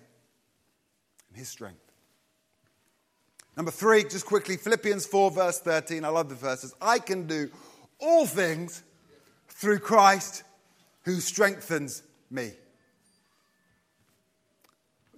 [1.38, 1.80] His strength.
[3.56, 6.04] Number three, just quickly, Philippians 4, verse 13.
[6.04, 6.74] I love the verses.
[6.80, 7.48] I can do
[7.98, 8.82] all things
[9.48, 10.42] through Christ
[11.02, 12.52] who strengthens me.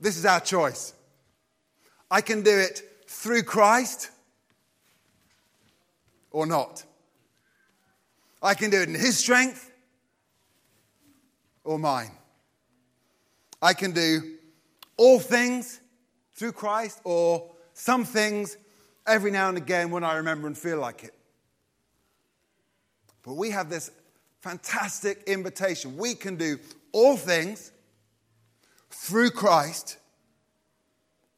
[0.00, 0.94] This is our choice.
[2.10, 4.10] I can do it through Christ
[6.30, 6.84] or not.
[8.42, 9.70] I can do it in His strength
[11.64, 12.12] or mine.
[13.62, 14.36] I can do
[14.96, 15.80] all things
[16.40, 18.56] through Christ or some things
[19.06, 21.12] every now and again when I remember and feel like it.
[23.22, 23.90] But we have this
[24.40, 25.98] fantastic invitation.
[25.98, 26.58] We can do
[26.92, 27.72] all things
[28.88, 29.98] through Christ,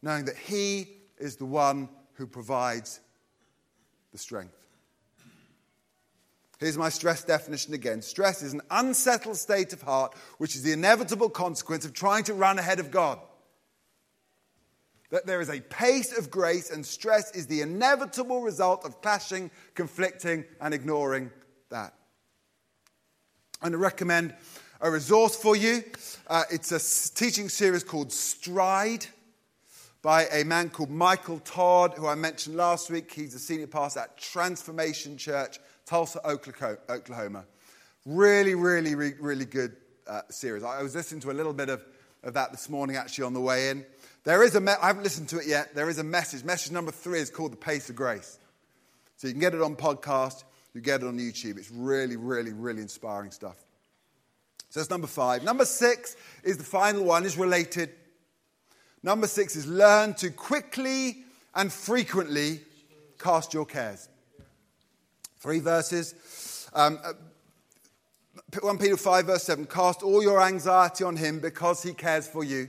[0.03, 0.87] knowing that He
[1.19, 3.01] is the one who provides
[4.13, 4.55] the strength.
[6.61, 10.71] Here's my stress definition again stress is an unsettled state of heart, which is the
[10.71, 13.19] inevitable consequence of trying to run ahead of God.
[15.13, 19.51] That there is a pace of grace, and stress is the inevitable result of clashing,
[19.75, 21.31] conflicting, and ignoring
[21.69, 21.93] that.
[23.61, 24.35] And I recommend
[24.81, 25.85] a resource for you.
[26.29, 29.05] Uh, it's a teaching series called Stride
[30.01, 33.13] by a man called Michael Todd, who I mentioned last week.
[33.13, 37.45] He's a senior pastor at Transformation Church Tulsa, Oklahoma.
[38.07, 40.65] Really, really, really, really good uh, series.
[40.65, 41.85] I was listening to a little bit of,
[42.23, 43.85] of that this morning actually on the way in.
[44.25, 45.75] There is a, me- I haven't listened to it yet.
[45.75, 46.45] There is a message.
[46.45, 48.39] Message number three is called The Pace of Grace.
[49.17, 50.45] So you can get it on podcast,
[50.75, 51.59] you get it on YouTube.
[51.59, 53.57] It's really, really, really inspiring stuff.
[54.71, 55.43] So that's number five.
[55.43, 57.91] Number six is the final one, is related.
[59.03, 62.61] Number six is learn to quickly and frequently
[63.19, 64.09] cast your cares.
[65.39, 66.69] Three verses.
[66.73, 66.99] Um,
[68.61, 72.27] 1 uh, Peter 5, verse 7 Cast all your anxiety on him because he cares
[72.27, 72.69] for you.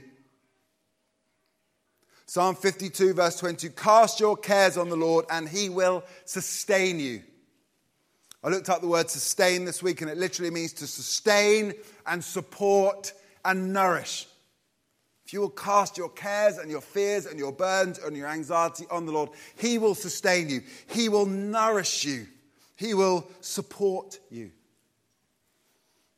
[2.26, 7.22] Psalm 52, verse 22 Cast your cares on the Lord and he will sustain you.
[8.42, 11.72] I looked up the word sustain this week and it literally means to sustain
[12.06, 13.12] and support
[13.44, 14.26] and nourish.
[15.26, 18.84] If you will cast your cares and your fears and your burdens and your anxiety
[18.90, 20.62] on the Lord, He will sustain you.
[20.86, 22.26] He will nourish you.
[22.76, 24.50] He will support you.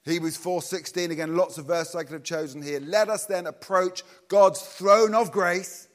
[0.05, 2.81] Hebrews 4:16 again lots of verses I could have chosen here.
[2.81, 5.86] Let us then approach God's throne of grace.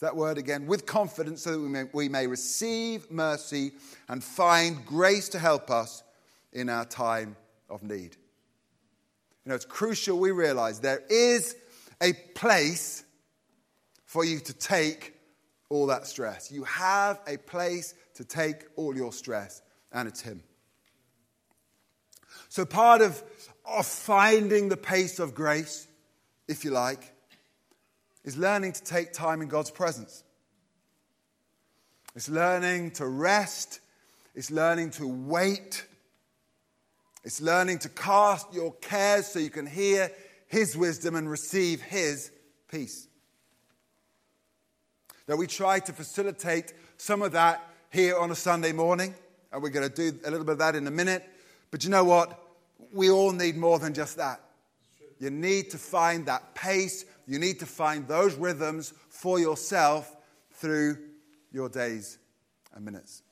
[0.00, 3.72] Is that word again with confidence so that we may, we may receive mercy
[4.08, 6.02] and find grace to help us
[6.54, 7.36] in our time
[7.68, 8.16] of need.
[9.44, 11.54] You know, it's crucial we realize there is
[12.00, 13.04] a place
[14.06, 15.12] for you to take
[15.68, 16.50] all that stress.
[16.50, 19.60] You have a place to take all your stress
[19.92, 20.42] and it's Him.
[22.48, 23.22] So, part of,
[23.66, 25.86] of finding the pace of grace,
[26.48, 27.12] if you like,
[28.24, 30.24] is learning to take time in God's presence.
[32.14, 33.80] It's learning to rest,
[34.34, 35.86] it's learning to wait,
[37.24, 40.10] it's learning to cast your cares so you can hear
[40.48, 42.30] His wisdom and receive His
[42.70, 43.06] peace.
[45.28, 49.14] Now, we try to facilitate some of that here on a Sunday morning
[49.52, 51.24] and we're going to do a little bit of that in a minute.
[51.70, 52.38] But you know what?
[52.92, 54.40] We all need more than just that.
[55.18, 60.16] You need to find that pace, you need to find those rhythms for yourself
[60.54, 60.98] through
[61.52, 62.18] your days
[62.74, 63.22] and minutes.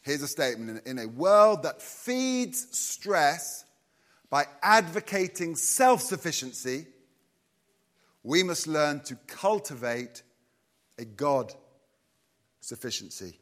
[0.00, 3.66] Here's a statement In a world that feeds stress
[4.30, 6.86] by advocating self sufficiency,
[8.22, 10.22] we must learn to cultivate
[10.98, 11.52] a God
[12.60, 13.38] sufficiency.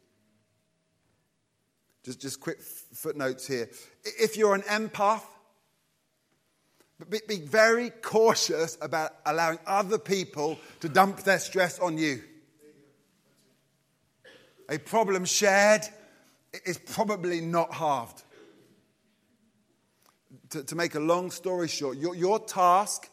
[2.02, 3.70] Just, just quick footnotes here.
[4.02, 5.22] If you're an empath,
[7.08, 12.22] be, be very cautious about allowing other people to dump their stress on you.
[14.68, 15.82] A problem shared
[16.64, 18.22] is probably not halved.
[20.50, 23.08] To, to make a long story short, your, your task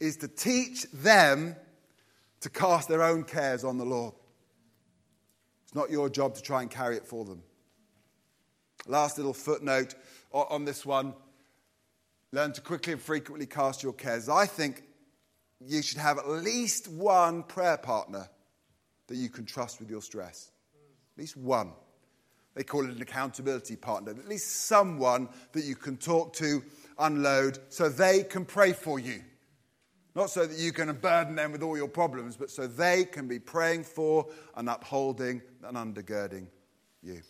[0.00, 1.54] is to teach them
[2.40, 4.14] to cast their own cares on the Lord.
[5.64, 7.42] It's not your job to try and carry it for them.
[8.86, 9.94] Last little footnote
[10.32, 11.14] on this one
[12.32, 14.28] learn to quickly and frequently cast your cares.
[14.28, 14.82] I think
[15.60, 18.28] you should have at least one prayer partner
[19.08, 20.50] that you can trust with your stress.
[21.16, 21.72] At least one.
[22.54, 24.10] They call it an accountability partner.
[24.10, 26.62] At least someone that you can talk to,
[26.98, 29.22] unload, so they can pray for you.
[30.14, 33.28] Not so that you can burden them with all your problems, but so they can
[33.28, 34.26] be praying for
[34.56, 36.48] and upholding and undergirding
[37.02, 37.20] you.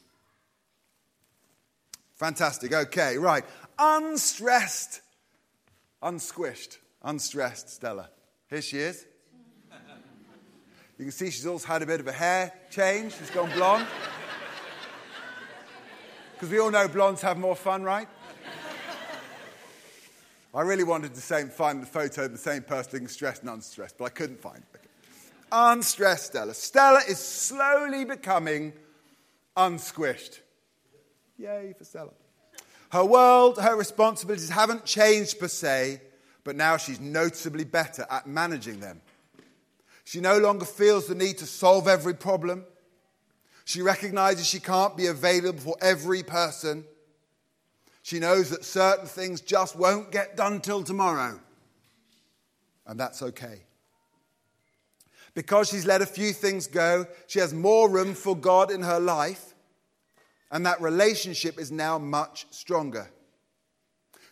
[2.19, 2.73] Fantastic.
[2.73, 3.45] Okay, right.
[3.79, 5.03] Unstressed,
[6.03, 8.11] unsquished, unstressed Stella.
[8.51, 9.07] Here she is.
[10.99, 13.15] You can see she's also had a bit of a hair change.
[13.17, 13.87] She's gone blonde.
[16.35, 18.09] Because we all know blondes have more fun, right?
[20.53, 23.97] I really wanted to find the photo of the same person looking stressed and unstressed,
[23.97, 24.81] but I couldn't find it.
[25.53, 26.55] Unstressed Stella.
[26.55, 28.73] Stella is slowly becoming
[29.57, 30.41] unsquished.
[31.39, 32.11] Yay for Stella.
[32.91, 36.01] Her world, her responsibilities haven't changed per se,
[36.43, 39.01] but now she's noticeably better at managing them.
[40.05, 42.65] She no longer feels the need to solve every problem.
[43.65, 46.85] She recognizes she can't be available for every person.
[48.03, 51.39] She knows that certain things just won't get done till tomorrow.
[52.87, 53.61] And that's okay.
[55.35, 58.99] Because she's let a few things go, she has more room for God in her
[58.99, 59.55] life,
[60.51, 63.11] and that relationship is now much stronger.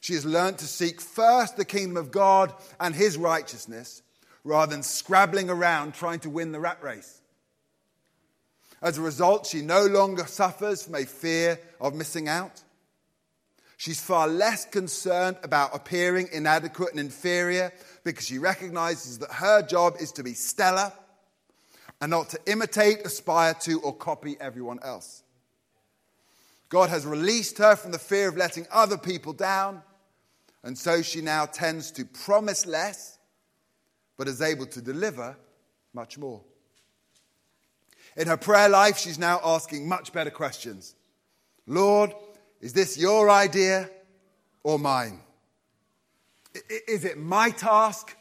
[0.01, 4.03] She has learned to seek first the kingdom of God and his righteousness
[4.45, 7.21] rather than scrabbling around trying to win the rat race.
[8.81, 12.63] As a result, she no longer suffers from a fear of missing out.
[13.79, 17.73] She's far less concerned about appearing inadequate and inferior
[18.05, 20.93] because she recognizes that her job is to be stellar
[22.01, 25.23] and not to imitate, aspire to, or copy everyone else.
[26.69, 29.83] God has released her from the fear of letting other people down,
[30.63, 33.19] and so she now tends to promise less,
[34.17, 35.37] but is able to deliver
[35.95, 36.41] much more.
[38.17, 40.95] In her prayer life, she's now asking much better questions.
[41.67, 42.15] Lord,
[42.61, 43.91] is this your idea
[44.63, 45.21] or mine?
[46.89, 48.17] Is it my task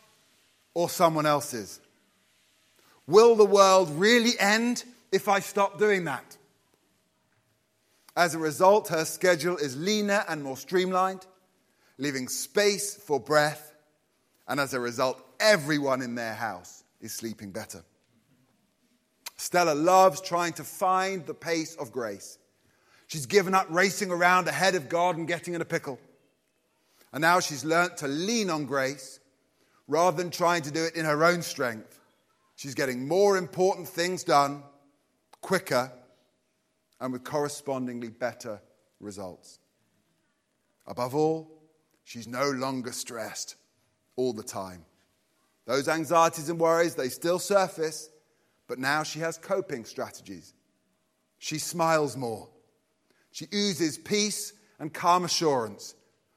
[0.73, 1.79] or someone else's?
[3.07, 6.34] Will the world really end if I stop doing that?
[8.15, 11.25] As a result, her schedule is leaner and more streamlined,
[11.97, 13.73] leaving space for breath,
[14.47, 17.83] and as a result, everyone in their house is sleeping better.
[19.35, 22.37] Stella loves trying to find the pace of grace.
[23.07, 25.99] She's given up racing around ahead of God and getting in a pickle.
[27.11, 29.19] And now she's learnt to lean on grace
[29.87, 31.99] rather than trying to do it in her own strength.
[32.55, 34.63] She's getting more important things done
[35.41, 35.91] quicker
[36.99, 38.61] and with correspondingly better
[38.99, 39.59] results.
[40.87, 41.51] Above all,
[42.03, 43.55] she's no longer stressed
[44.15, 44.85] all the time.
[45.65, 48.09] Those anxieties and worries, they still surface,
[48.67, 50.53] but now she has coping strategies.
[51.37, 52.49] She smiles more.
[53.31, 55.95] She oozes peace and calm assurance,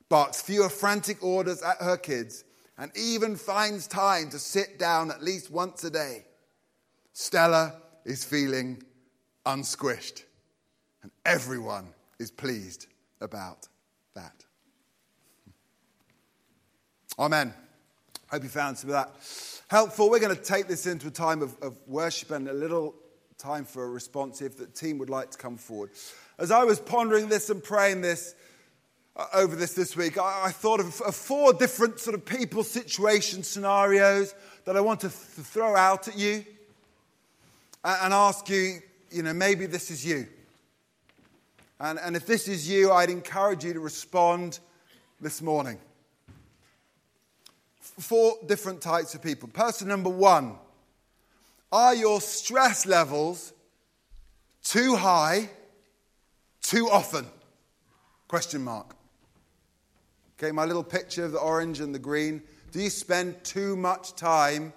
[0.09, 2.45] barks fewer frantic orders at her kids,
[2.77, 6.25] and even finds time to sit down at least once a day.
[7.13, 8.83] Stella is feeling
[9.45, 10.23] unsquished,
[11.03, 11.89] and everyone
[12.19, 12.87] is pleased
[13.21, 13.69] about
[14.15, 14.45] that.
[17.19, 17.53] Amen.
[18.31, 19.11] Hope you found some of that
[19.69, 20.09] helpful.
[20.09, 22.95] We're going to take this into a time of, of worship and a little
[23.37, 25.91] time for a response if the team would like to come forward.
[26.39, 28.35] As I was pondering this and praying this
[29.15, 34.35] uh, over this this week, I, thought of, four different sort of people, situation, scenarios
[34.65, 36.45] that I want to th- throw out at you
[37.85, 38.81] and, ask you,
[39.11, 40.27] you know, maybe this is you.
[41.81, 44.59] And, and if this is you, I'd encourage you to respond
[45.21, 45.79] this morning.
[47.81, 49.49] Four different types of people.
[49.49, 50.57] Person number one
[51.71, 53.53] are your stress levels
[54.63, 55.51] too high
[56.63, 57.27] too often?
[58.27, 58.95] Question mark.
[60.39, 62.43] Okay, my little picture of the orange and the green.
[62.71, 64.73] Do you spend too much time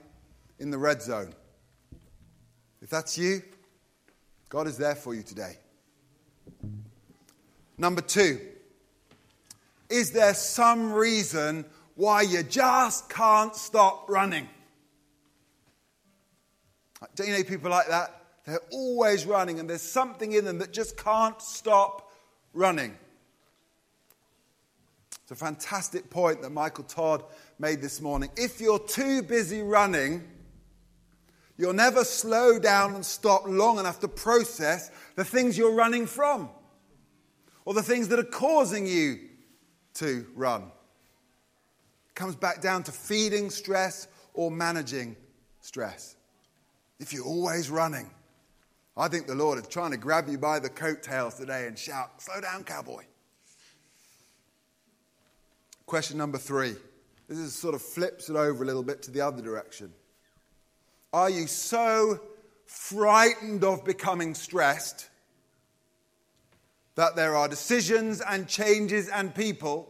[0.59, 1.33] in the red zone?
[2.81, 3.41] If that's you,
[4.49, 5.57] God is there for you today.
[7.81, 8.39] Number two,
[9.89, 11.65] is there some reason
[11.95, 14.47] why you just can't stop running?
[17.15, 18.21] Don't you know people like that?
[18.45, 22.11] They're always running, and there's something in them that just can't stop
[22.53, 22.95] running.
[25.23, 27.23] It's a fantastic point that Michael Todd
[27.57, 28.29] made this morning.
[28.37, 30.21] If you're too busy running,
[31.57, 36.51] you'll never slow down and stop long enough to process the things you're running from
[37.65, 39.19] or the things that are causing you
[39.95, 40.63] to run.
[40.63, 45.15] It comes back down to feeding stress or managing
[45.59, 46.15] stress.
[46.99, 48.09] If you're always running,
[48.97, 52.21] I think the Lord is trying to grab you by the coattails today and shout,
[52.21, 53.03] Slow down, cowboy.
[55.85, 56.75] Question number three.
[57.27, 59.93] This is sort of flips it over a little bit to the other direction.
[61.13, 62.19] Are you so
[62.65, 65.09] frightened of becoming stressed
[66.95, 69.87] that there are decisions and changes and people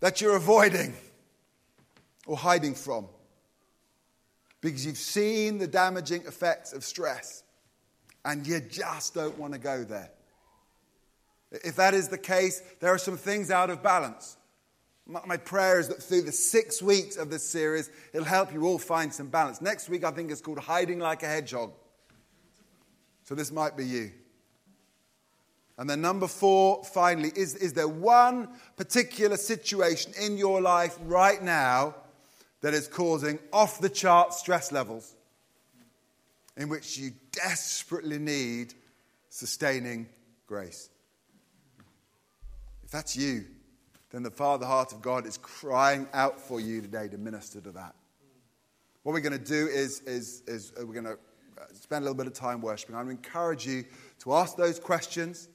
[0.00, 0.94] that you're avoiding
[2.26, 3.06] or hiding from
[4.60, 7.42] because you've seen the damaging effects of stress
[8.24, 10.10] and you just don't want to go there.
[11.50, 14.36] If that is the case, there are some things out of balance.
[15.06, 18.78] My prayer is that through the six weeks of this series, it'll help you all
[18.78, 19.60] find some balance.
[19.60, 21.72] Next week, I think it's called Hiding Like a Hedgehog.
[23.24, 24.12] So this might be you.
[25.80, 31.42] And then, number four, finally, is, is there one particular situation in your life right
[31.42, 31.94] now
[32.60, 35.16] that is causing off the chart stress levels
[36.58, 38.74] in which you desperately need
[39.30, 40.06] sustaining
[40.46, 40.90] grace?
[42.84, 43.46] If that's you,
[44.10, 47.70] then the Father heart of God is crying out for you today to minister to
[47.70, 47.94] that.
[49.02, 52.04] What we're going to do is, is, is uh, we're going to uh, spend a
[52.04, 52.96] little bit of time worshiping.
[52.96, 53.86] I'm going to encourage you
[54.18, 55.48] to ask those questions.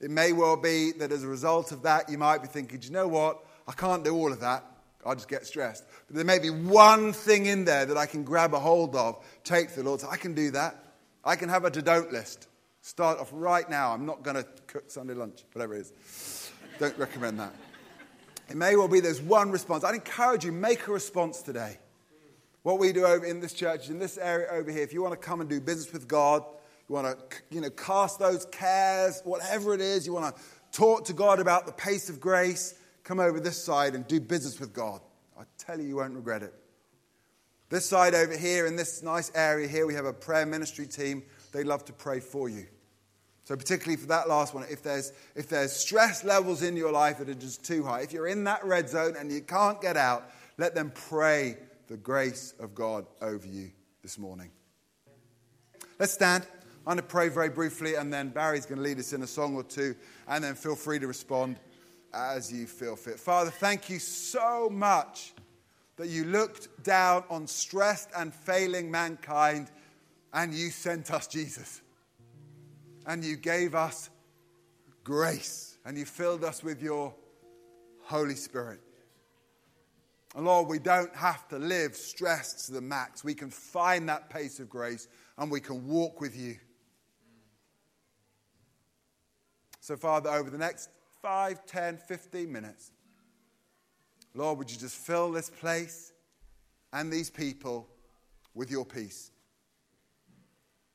[0.00, 2.90] It may well be that as a result of that, you might be thinking, you
[2.90, 3.44] know what?
[3.66, 4.64] I can't do all of that.
[5.04, 5.84] I'll just get stressed.
[6.06, 9.24] But there may be one thing in there that I can grab a hold of,
[9.44, 10.00] take the Lord.
[10.00, 10.84] So I can do that.
[11.24, 12.46] I can have a to don't list.
[12.82, 13.92] Start off right now.
[13.92, 16.52] I'm not going to cook Sunday lunch, whatever it is.
[16.78, 17.52] Don't recommend that.
[18.48, 19.84] It may well be there's one response.
[19.84, 21.78] I'd encourage you, make a response today.
[22.62, 25.12] What we do over in this church, in this area over here, if you want
[25.12, 26.44] to come and do business with God,
[26.88, 31.04] you want to you know, cast those cares, whatever it is, you want to talk
[31.06, 32.74] to God about the pace of grace,
[33.04, 35.00] come over this side and do business with God.
[35.38, 36.54] I tell you, you won't regret it.
[37.68, 41.22] This side over here, in this nice area here, we have a prayer ministry team.
[41.52, 42.66] They love to pray for you.
[43.44, 47.18] So, particularly for that last one, if there's, if there's stress levels in your life
[47.18, 49.96] that are just too high, if you're in that red zone and you can't get
[49.96, 51.56] out, let them pray
[51.88, 53.70] the grace of God over you
[54.02, 54.50] this morning.
[55.98, 56.46] Let's stand.
[56.88, 59.26] I'm going to pray very briefly, and then Barry's going to lead us in a
[59.26, 59.94] song or two,
[60.26, 61.60] and then feel free to respond
[62.14, 63.20] as you feel fit.
[63.20, 65.34] Father, thank you so much
[65.96, 69.70] that you looked down on stressed and failing mankind
[70.32, 71.82] and you sent us Jesus
[73.04, 74.08] and you gave us
[75.04, 77.14] grace and you filled us with your
[78.00, 78.80] Holy Spirit.
[80.34, 83.22] And Lord, we don't have to live stressed to the max.
[83.22, 86.56] We can find that pace of grace and we can walk with you.
[89.88, 90.90] So, Father, over the next
[91.22, 92.90] 5, 10, 15 minutes,
[94.34, 96.12] Lord, would you just fill this place
[96.92, 97.88] and these people
[98.54, 99.30] with your peace?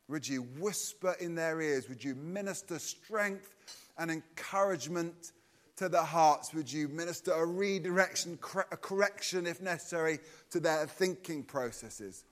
[0.10, 1.90] Would you whisper in their ears?
[1.90, 3.56] Would you minister strength
[3.98, 5.32] and encouragement
[5.78, 6.54] to their hearts?
[6.54, 8.38] Would you minister a redirection,
[8.72, 10.20] a correction if necessary,
[10.52, 12.26] to their thinking processes?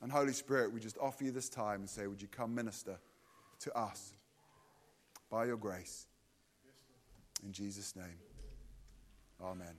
[0.00, 2.98] And Holy Spirit, we just offer you this time and say, Would you come minister
[3.58, 4.14] to us
[5.30, 6.06] by your grace?
[7.44, 8.18] In Jesus' name,
[9.40, 9.76] amen.